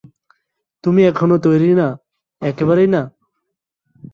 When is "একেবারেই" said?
2.41-2.89